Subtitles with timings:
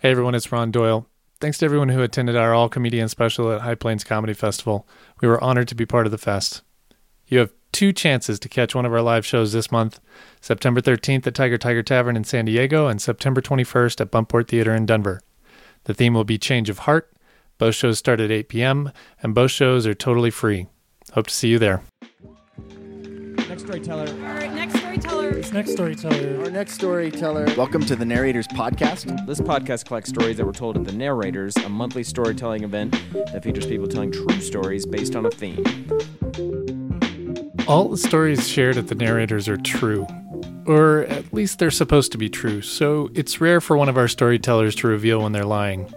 [0.00, 1.08] Hey everyone, it's Ron Doyle.
[1.40, 4.86] Thanks to everyone who attended our all comedian special at High Plains Comedy Festival.
[5.20, 6.62] We were honored to be part of the fest.
[7.26, 9.98] You have two chances to catch one of our live shows this month
[10.40, 14.72] September 13th at Tiger Tiger Tavern in San Diego and September 21st at Buntport Theater
[14.72, 15.20] in Denver.
[15.82, 17.12] The theme will be Change of Heart.
[17.58, 20.68] Both shows start at 8 p.m., and both shows are totally free.
[21.14, 21.82] Hope to see you there.
[23.48, 24.06] Next storyteller.
[24.06, 25.42] All right, next storyteller.
[25.52, 26.44] Next storyteller.
[26.44, 27.46] Our next storyteller.
[27.56, 29.26] Welcome to the Narrators Podcast.
[29.26, 33.44] This podcast collects stories that were told at the Narrators, a monthly storytelling event that
[33.44, 35.62] features people telling true stories based on a theme.
[37.66, 40.06] All the stories shared at the narrators are true,
[40.64, 44.08] or at least they're supposed to be true, so it's rare for one of our
[44.08, 45.92] storytellers to reveal when they're lying.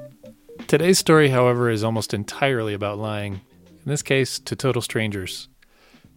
[0.68, 3.36] Today's story, however, is almost entirely about lying,
[3.70, 5.48] in this case, to total strangers.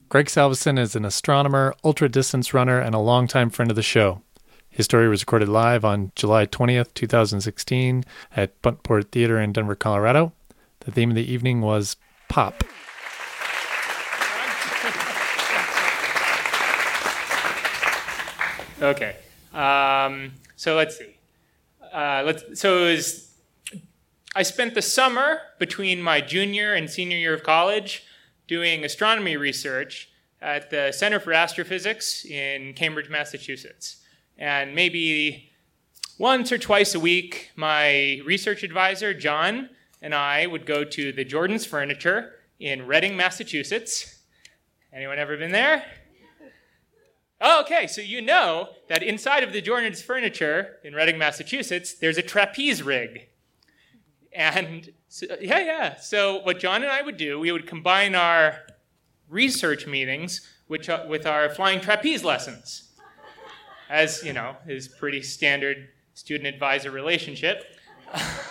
[0.09, 4.23] Greg Salvesen is an astronomer, ultra distance runner, and a longtime friend of the show.
[4.69, 8.05] His story was recorded live on July 20th, 2016,
[8.37, 10.33] at Buntport Theater in Denver, Colorado.
[10.81, 11.97] The theme of the evening was
[12.29, 12.63] pop.
[18.83, 19.17] Okay.
[19.53, 21.17] Um, so let's see.
[21.93, 22.61] Uh, let's.
[22.61, 23.35] So it was.
[24.37, 28.05] I spent the summer between my junior and senior year of college
[28.47, 34.03] doing astronomy research at the Center for Astrophysics in Cambridge, Massachusetts.
[34.37, 35.51] And maybe
[36.19, 39.71] once or twice a week, my research advisor, John,
[40.03, 44.21] and I would go to the Jordan's Furniture in Reading, Massachusetts.
[44.93, 45.85] Anyone ever been there?
[47.41, 52.17] Oh, okay, so you know that inside of the Jordan's Furniture in Reading, Massachusetts, there's
[52.17, 53.29] a trapeze rig.
[54.35, 55.97] And so, yeah, yeah.
[55.97, 58.59] So what John and I would do, we would combine our
[59.29, 62.91] research meetings which, uh, with our flying trapeze lessons,
[63.91, 67.65] as you know, is pretty standard student advisor relationship.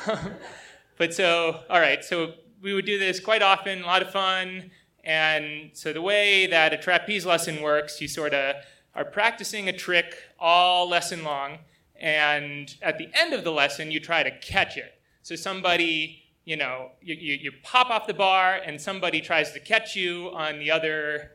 [0.97, 4.71] but so, all right, so we would do this quite often, a lot of fun.
[5.03, 8.55] And so the way that a trapeze lesson works, you sort of
[8.95, 11.59] are practicing a trick all lesson long,
[11.99, 14.93] and at the end of the lesson, you try to catch it.
[15.23, 19.59] So somebody, you know, you, you, you pop off the bar, and somebody tries to
[19.61, 21.31] catch you on the other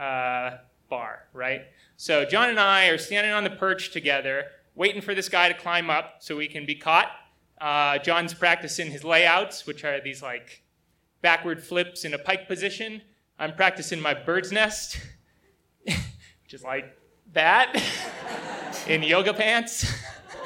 [0.00, 0.56] uh,
[0.88, 1.66] bar, right?
[1.98, 5.54] So John and I are standing on the perch together, waiting for this guy to
[5.54, 7.08] climb up so we can be caught.
[7.60, 10.62] Uh, John's practicing his layouts, which are these like
[11.20, 13.02] backward flips in a pike position.
[13.38, 14.98] I'm practicing my bird's nest,
[15.84, 16.96] which is like
[17.34, 17.82] that
[18.88, 19.92] in yoga pants.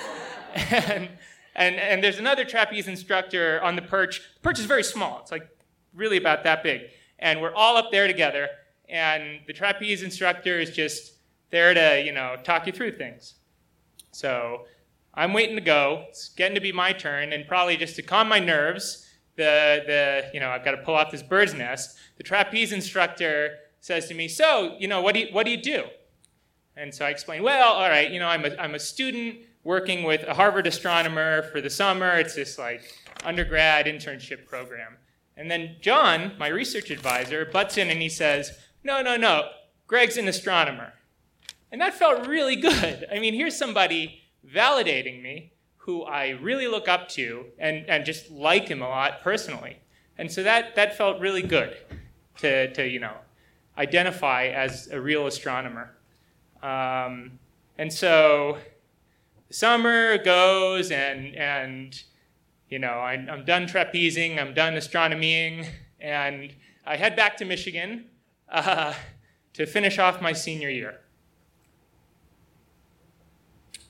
[0.54, 1.08] and,
[1.54, 4.20] and, and there's another trapeze instructor on the perch.
[4.36, 5.48] The perch is very small, it's like
[5.94, 6.82] really about that big.
[7.18, 8.48] And we're all up there together,
[8.88, 11.14] and the trapeze instructor is just
[11.50, 13.34] there to, you know, talk you through things.
[14.12, 14.66] So
[15.14, 16.06] I'm waiting to go.
[16.08, 19.06] It's getting to be my turn, and probably just to calm my nerves,
[19.36, 21.98] the, the you know, I've got to pull off this bird's nest.
[22.16, 25.60] The trapeze instructor says to me, So, you know, what do you, what do, you
[25.60, 25.84] do?
[26.76, 30.04] And so I explain, Well, all right, you know, I'm a, I'm a student working
[30.04, 32.18] with a Harvard astronomer for the summer.
[32.18, 32.82] It's this like
[33.24, 34.96] undergrad internship program.
[35.36, 38.52] And then John, my research advisor, butts in and he says,
[38.84, 39.48] No, no, no,
[39.86, 40.92] Greg's an astronomer.
[41.72, 43.06] And that felt really good.
[43.12, 48.30] I mean, here's somebody validating me who I really look up to and, and just
[48.30, 49.78] like him a lot personally.
[50.18, 51.76] And so that, that felt really good
[52.38, 53.14] to, to, you know,
[53.78, 55.94] identify as a real astronomer.
[56.62, 57.38] Um,
[57.78, 58.58] and so
[59.50, 62.02] summer goes and, and
[62.68, 65.66] you know, I, I'm done trapezing, I'm done astronomying,
[66.00, 66.54] and
[66.86, 68.06] I head back to Michigan
[68.48, 68.94] uh,
[69.54, 71.00] to finish off my senior year.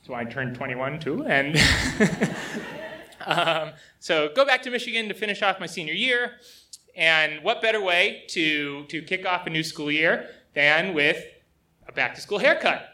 [0.02, 1.56] So I turned 21 too, and
[3.26, 6.32] um, so go back to Michigan to finish off my senior year.
[6.96, 11.24] And what better way to, to kick off a new school year than with
[11.86, 12.89] a back to school haircut?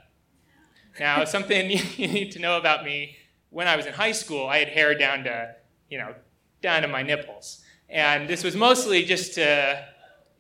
[0.99, 3.17] Now, something you need to know about me
[3.51, 5.55] when I was in high school, I had hair down to,
[5.89, 6.15] you know,
[6.63, 7.65] down to my nipples.
[7.89, 9.85] And this was mostly just to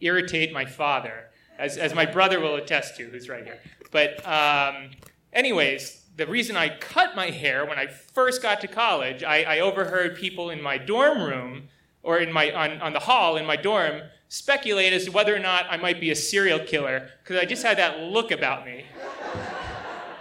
[0.00, 3.60] irritate my father, as, as my brother will attest to, who's right here.
[3.90, 4.90] But, um,
[5.32, 9.60] anyways, the reason I cut my hair when I first got to college, I, I
[9.60, 11.68] overheard people in my dorm room
[12.02, 15.38] or in my on, on the hall in my dorm speculate as to whether or
[15.38, 18.84] not I might be a serial killer because I just had that look about me.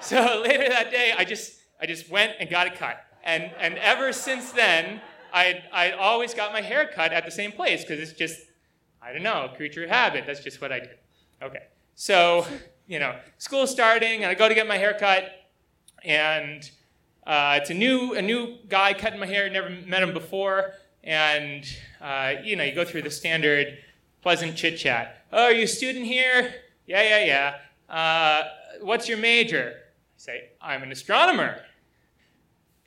[0.06, 3.78] So later that day, I just I just went and got it cut, and and
[3.80, 5.02] ever since then,
[5.34, 8.40] I I always got my hair cut at the same place because it's just
[9.02, 10.26] I don't know creature habit.
[10.28, 10.90] That's just what I do.
[11.42, 11.64] Okay,
[11.96, 12.46] so
[12.88, 15.24] you know school's starting, and I go to get my hair cut
[16.04, 16.70] and
[17.26, 19.50] Uh, it's a new a new guy cutting my hair.
[19.50, 20.74] Never met him before,
[21.04, 21.66] and
[22.00, 23.80] uh, you know you go through the standard
[24.22, 25.26] pleasant chit chat.
[25.34, 26.54] Oh, are you a student here?
[26.86, 27.26] Yeah, yeah,
[27.90, 27.94] yeah.
[27.94, 28.44] Uh,
[28.82, 29.74] what's your major?
[30.26, 31.62] Say I'm an astronomer.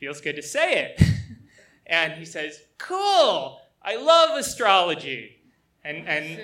[0.00, 1.00] Feels good to say it.
[1.87, 3.61] and he says, Cool.
[3.81, 5.37] I love astrology.
[5.85, 6.40] And and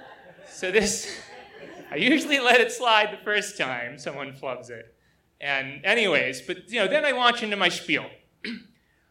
[0.46, 1.18] so this
[1.90, 4.94] I usually let it slide the first time someone flubs it.
[5.40, 8.06] And anyways, but you know, then I launch into my spiel.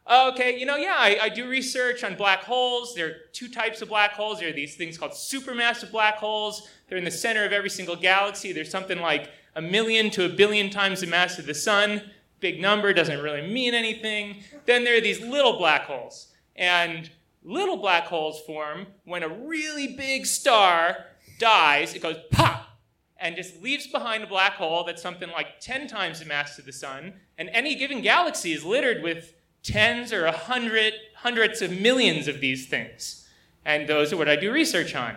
[0.05, 2.93] Oh, okay, you know, yeah, I, I, do research on black holes.
[2.93, 4.41] There are two types of black holes.
[4.41, 6.67] There are these things called supermassive black holes.
[6.89, 8.51] They're in the center of every single galaxy.
[8.51, 12.01] There's something like a million to a billion times the mass of the sun.
[12.39, 14.43] Big number doesn't really mean anything.
[14.65, 16.33] Then there are these little black holes.
[16.55, 17.09] And
[17.43, 20.97] little black holes form when a really big star
[21.39, 21.93] dies.
[21.93, 22.77] It goes pop
[23.19, 26.65] and just leaves behind a black hole that's something like 10 times the mass of
[26.65, 27.13] the sun.
[27.37, 29.33] And any given galaxy is littered with
[29.63, 33.27] tens or a hundred, hundreds of millions of these things.
[33.65, 35.15] And those are what I do research on.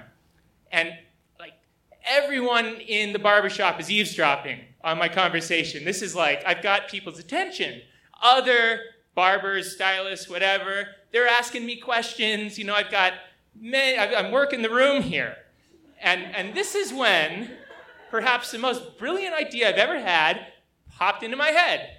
[0.71, 0.93] And
[2.07, 5.85] everyone in the barbershop is eavesdropping on my conversation.
[5.85, 7.83] This is like, I've got people's attention.
[8.23, 8.81] Other
[9.15, 12.59] barbers, stylists, whatever, they're asking me questions.
[12.59, 13.15] You know, I've got,
[13.75, 15.37] I'm working the room here.
[16.01, 17.51] And, and this is when
[18.11, 20.47] perhaps the most brilliant idea I've ever had
[20.91, 21.97] popped into my head.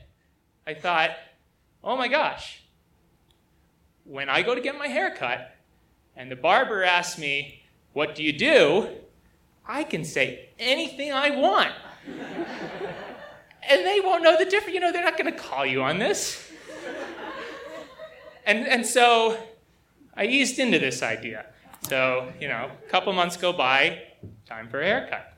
[0.66, 1.12] I thought,
[1.84, 2.64] oh my gosh,
[4.04, 5.56] when I go to get my hair cut
[6.16, 7.64] and the barber asks me,
[7.94, 8.90] what do you do?
[9.68, 11.72] I can say anything I want.
[13.70, 14.74] and they won't know the difference.
[14.74, 16.52] You know, they're not going to call you on this.
[18.46, 19.38] and, and so
[20.16, 21.46] I eased into this idea.
[21.82, 24.02] So, you know, a couple months go by,
[24.46, 25.38] time for a haircut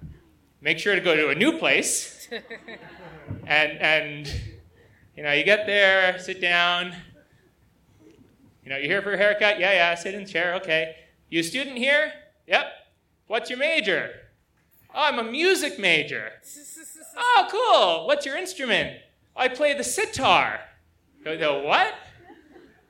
[0.62, 2.28] make sure to go to a new place.
[3.48, 4.42] and, and,
[5.16, 6.94] you know, you get there, sit down.
[8.64, 9.60] You know, you're here for a haircut?
[9.60, 10.96] Yeah, yeah, sit in the chair, okay.
[11.30, 12.12] You a student here?
[12.48, 12.66] Yep.
[13.30, 14.10] What's your major?
[14.90, 16.32] Oh, I'm a music major.
[17.16, 18.08] Oh, cool.
[18.08, 18.98] What's your instrument?
[19.36, 20.60] I play the sitar.
[21.24, 21.94] The, what?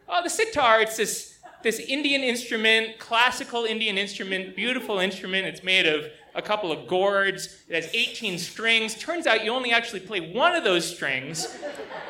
[0.08, 5.46] Oh, the sitar, it's this, this Indian instrument, classical Indian instrument, beautiful instrument.
[5.46, 7.58] It's made of a couple of gourds.
[7.68, 8.96] It has 18 strings.
[8.96, 11.54] Turns out you only actually play one of those strings.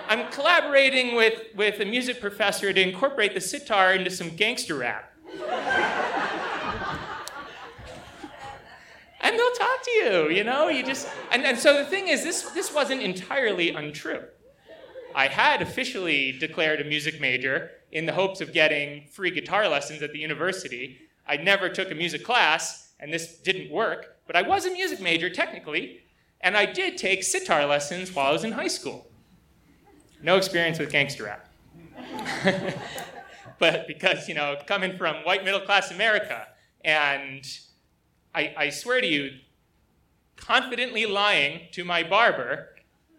[0.08, 5.16] I'm collaborating with, with a music professor to incorporate the sitar into some gangster rap.
[9.22, 10.68] And they'll talk to you, you know?
[10.70, 14.24] You just and, and so the thing is this this wasn't entirely untrue.
[15.16, 20.02] I had officially declared a music major in the hopes of getting free guitar lessons
[20.02, 21.00] at the university.
[21.28, 25.02] I never took a music class, and this didn't work, but I was a music
[25.02, 26.02] major technically,
[26.42, 29.08] and I did take sitar lessons while I was in high school.
[30.22, 31.50] No experience with gangster rap.
[33.60, 36.48] but because, you know, coming from white middle class America,
[36.84, 37.46] and
[38.34, 39.32] I, I swear to you,
[40.36, 42.70] confidently lying to my barber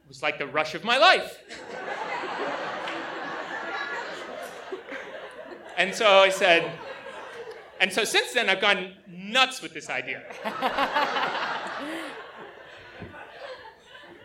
[0.09, 1.39] was like the rush of my life.
[5.77, 6.73] and so I said,
[7.81, 10.23] and so since then, I've gone nuts with this idea.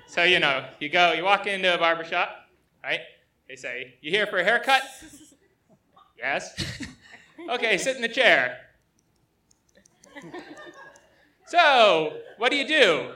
[0.08, 2.30] so, you know, you go, you walk into a barbershop,
[2.84, 3.00] right?
[3.48, 4.82] They say, You here for a haircut?
[6.18, 6.54] yes.
[7.50, 8.58] okay, sit in the chair.
[11.56, 13.12] So, what do you do?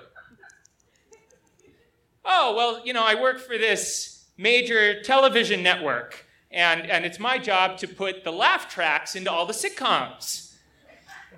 [2.23, 7.37] Oh, well, you know, I work for this major television network and, and it's my
[7.37, 10.53] job to put the laugh tracks into all the sitcoms.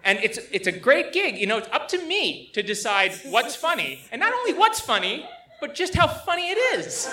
[0.03, 1.37] And it's, it's a great gig.
[1.37, 4.01] You know, it's up to me to decide what's funny.
[4.11, 5.25] And not only what's funny,
[5.59, 7.11] but just how funny it is.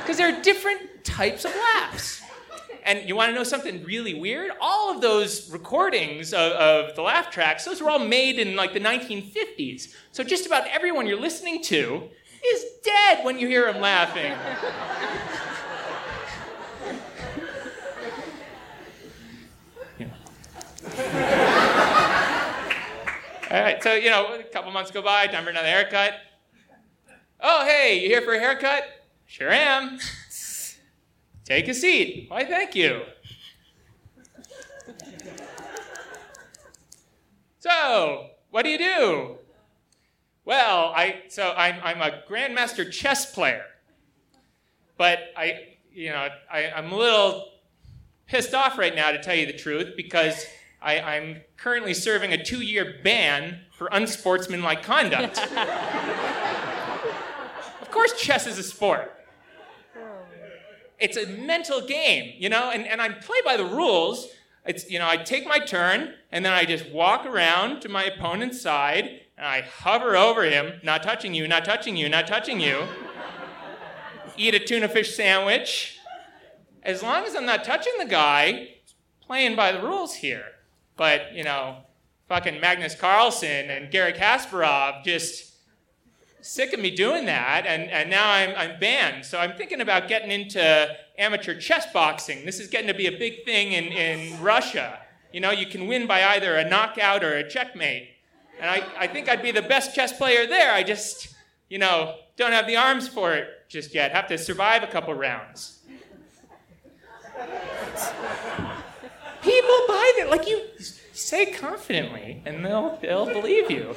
[0.00, 2.23] Because there are different types of laughs.
[2.84, 4.52] And you want to know something really weird?
[4.60, 8.74] All of those recordings of, of, the laugh tracks, those were all made in like
[8.74, 9.94] the 1950s.
[10.12, 12.10] So just about everyone you're listening to
[12.46, 14.32] is dead when you hear them laughing.
[23.50, 26.14] All right, so, you know, a couple months go by, time for another haircut.
[27.40, 28.84] Oh, hey, you here for a haircut?
[29.26, 29.98] Sure am.
[31.44, 32.26] Take a seat.
[32.28, 33.02] Why, thank you.
[37.58, 39.36] So, what do you do?
[40.44, 43.64] Well, I so I'm, I'm a grandmaster chess player,
[44.98, 47.46] but I, you know, I, I'm a little
[48.26, 50.46] pissed off right now to tell you the truth because
[50.82, 55.38] I I, am currently serving a two year ban for unsportsmanlike conduct.
[57.80, 59.23] of course, chess is a sport.
[61.04, 64.28] It's a mental game, you know, and, and I play by the rules.
[64.64, 68.04] It's, you know, I take my turn and then I just walk around to my
[68.04, 72.58] opponent's side and I hover over him, not touching you, not touching you, not touching
[72.58, 72.84] you.
[74.38, 75.98] Eat a tuna fish sandwich.
[76.82, 78.68] As long as I'm not touching the guy,
[79.20, 80.46] playing by the rules here.
[80.96, 81.80] But, you know,
[82.28, 85.53] fucking Magnus Carlsen and Garry Kasparov just
[86.44, 89.24] sick of me doing that, and, and now I'm, I'm banned.
[89.24, 92.44] So I'm thinking about getting into amateur chess boxing.
[92.44, 94.98] This is getting to be a big thing in, in Russia.
[95.32, 98.08] You know, you can win by either a knockout or a checkmate.
[98.60, 100.72] And I, I think I'd be the best chess player there.
[100.72, 101.34] I just,
[101.70, 104.12] you know, don't have the arms for it just yet.
[104.12, 105.80] Have to survive a couple rounds.
[109.40, 110.26] People buy that.
[110.28, 110.60] Like you
[111.14, 113.96] say confidently, and they'll, they'll believe you.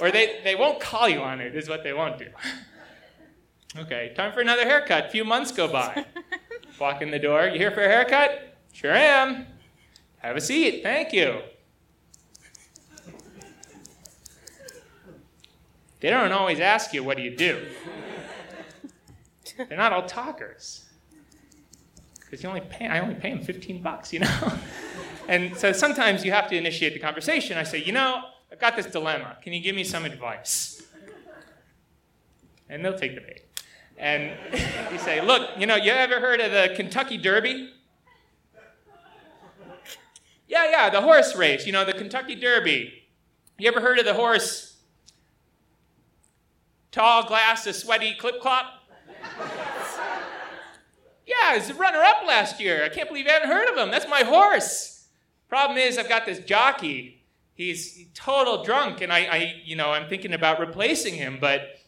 [0.00, 2.28] Or they, they won't call you on it, is what they won't do.
[3.78, 5.06] Okay, time for another haircut.
[5.06, 6.04] A few months go by.
[6.80, 7.46] Walk in the door.
[7.46, 8.56] You here for a haircut?
[8.72, 9.46] Sure am.
[10.18, 10.82] Have a seat.
[10.82, 11.40] Thank you.
[16.00, 17.66] They don't always ask you, what do you do?
[19.56, 20.84] They're not all talkers.
[22.20, 24.52] Because you only pay, I only pay them 15 bucks, you know?
[25.28, 27.56] and so sometimes you have to initiate the conversation.
[27.56, 29.38] I say, you know, I've got this dilemma.
[29.42, 30.82] Can you give me some advice?
[32.68, 33.42] And they'll take the bait.
[33.98, 34.32] And
[34.92, 37.70] you say, look, you know, you ever heard of the Kentucky Derby?
[40.48, 43.02] Yeah, yeah, the horse race, you know, the Kentucky Derby.
[43.58, 44.76] You ever heard of the horse?
[46.92, 48.66] Tall glass, a sweaty clip clop?
[51.26, 52.84] yeah, he's a runner up last year.
[52.84, 53.90] I can't believe you haven't heard of him.
[53.90, 55.08] That's my horse.
[55.48, 57.15] Problem is, I've got this jockey.
[57.56, 61.78] He's total drunk, and I, I, you know, I'm thinking about replacing him, but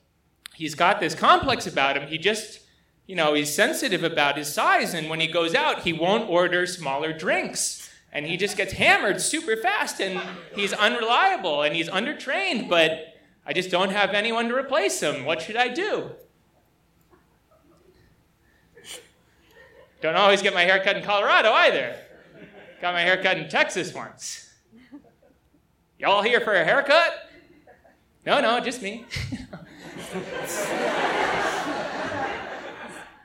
[0.54, 2.08] he's got this complex about him.
[2.08, 2.60] He just,
[3.06, 6.66] you know, he's sensitive about his size, and when he goes out, he won't order
[6.66, 7.90] smaller drinks.
[8.10, 10.18] And he just gets hammered super fast, and
[10.54, 13.14] he's unreliable, and he's undertrained, but
[13.46, 15.26] I just don't have anyone to replace him.
[15.26, 16.12] What should I do?
[20.00, 21.94] Don't always get my hair cut in Colorado either.
[22.80, 24.47] Got my hair cut in Texas once.
[25.98, 27.28] Y'all here for a haircut?
[28.24, 29.04] No, no, just me.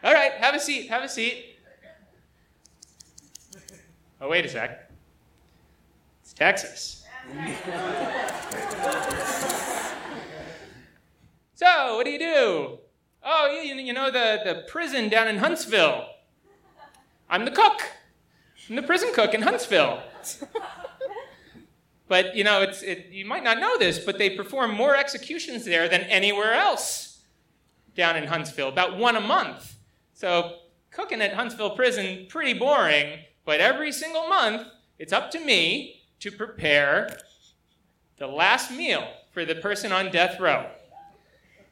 [0.04, 1.60] All right, have a seat, have a seat.
[4.20, 4.90] Oh, wait a sec.
[6.24, 7.06] It's Texas.
[11.54, 12.80] so, what do you do?
[13.24, 16.08] Oh, you, you know the, the prison down in Huntsville.
[17.30, 17.84] I'm the cook.
[18.68, 20.02] I'm the prison cook in Huntsville.
[22.08, 25.66] but you know, it's, it, you might not know this, but they perform more executions
[25.66, 27.22] there than anywhere else
[27.96, 29.76] down in Huntsville, about one a month.
[30.14, 30.58] So
[30.92, 34.68] cooking at Huntsville prison, pretty boring, but every single month,
[35.00, 37.18] it's up to me to prepare
[38.18, 40.68] the last meal for the person on death row.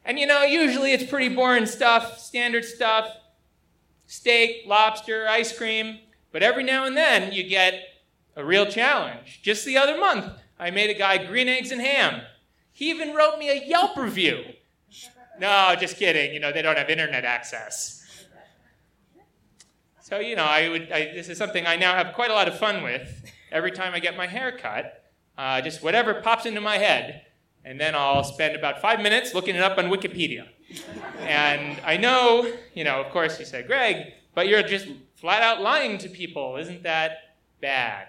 [0.04, 3.08] And you know, usually it's pretty boring stuff, standard stuff
[4.12, 5.98] steak, lobster, ice cream.
[6.32, 7.91] But every now and then you get
[8.36, 9.40] a real challenge.
[9.42, 10.26] Just the other month,
[10.58, 12.22] I made a guy green eggs and ham.
[12.72, 14.44] He even wrote me a Yelp review.
[15.38, 16.32] No, just kidding.
[16.32, 17.98] You know, they don't have internet access.
[20.00, 22.46] So, you know, I would, I, this is something I now have quite a lot
[22.48, 25.10] of fun with every time I get my hair cut.
[25.38, 27.22] Uh, just whatever pops into my head,
[27.64, 30.46] and then I'll spend about five minutes looking it up on Wikipedia.
[31.20, 35.62] And I know, you know, of course, you say, Greg, but you're just flat out
[35.62, 36.56] lying to people.
[36.56, 38.08] Isn't that bad?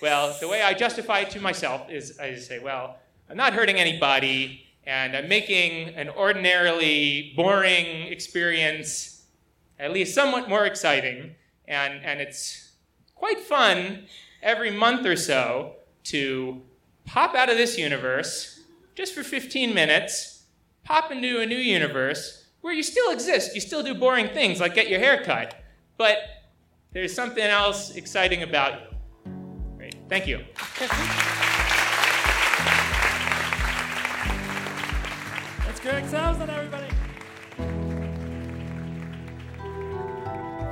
[0.00, 2.96] Well, the way I justify it to myself is I say, well,
[3.28, 9.24] I'm not hurting anybody, and I'm making an ordinarily boring experience
[9.78, 11.34] at least somewhat more exciting.
[11.66, 12.72] And, and it's
[13.14, 14.06] quite fun
[14.42, 16.60] every month or so to
[17.04, 18.60] pop out of this universe
[18.94, 20.44] just for 15 minutes,
[20.84, 23.54] pop into a new universe where you still exist.
[23.54, 25.54] You still do boring things like get your hair cut.
[25.96, 26.18] But
[26.92, 28.89] there's something else exciting about you.
[30.10, 30.24] Great.
[30.24, 30.38] Thank you.
[35.64, 36.86] That's Greg Salvesen, everybody.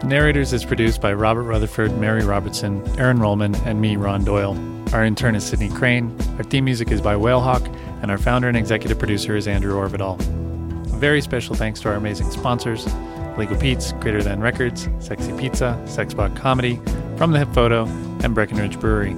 [0.04, 4.56] Narrators is produced by Robert Rutherford, Mary Robertson, Aaron Rollman, and me, Ron Doyle.
[4.92, 6.16] Our intern is Sydney Crane.
[6.38, 7.66] Our theme music is by Whalehawk,
[8.02, 10.20] and our founder and executive producer is Andrew Orvedahl.
[10.20, 12.86] A very special thanks to our amazing sponsors
[13.36, 16.80] Illegal Pete's, Greater Than Records, Sexy Pizza, Sexpot Comedy,
[17.18, 17.84] From the Hip Photo,
[18.22, 19.16] and Breckenridge Brewery.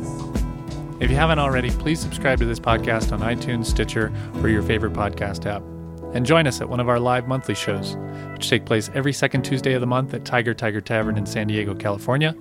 [1.01, 4.95] If you haven't already, please subscribe to this podcast on iTunes, Stitcher, or your favorite
[4.95, 5.63] podcast app.
[6.13, 7.97] and join us at one of our live monthly shows,
[8.33, 11.47] which take place every second Tuesday of the month at Tiger Tiger Tavern in San
[11.47, 12.35] Diego, California,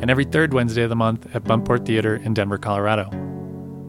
[0.00, 3.10] and every third Wednesday of the month at Buntport Theater in Denver, Colorado.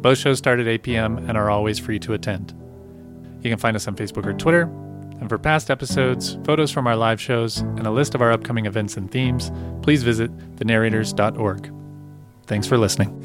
[0.01, 1.17] Both shows start at 8 p.m.
[1.29, 2.53] and are always free to attend.
[3.41, 4.65] You can find us on Facebook or Twitter,
[5.21, 8.65] and for past episodes, photos from our live shows, and a list of our upcoming
[8.65, 9.51] events and themes,
[9.83, 11.71] please visit thenarrators.org.
[12.47, 13.20] Thanks for listening.